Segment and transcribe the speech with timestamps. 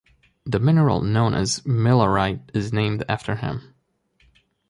[0.47, 3.75] The mineral known as millerite is named after him.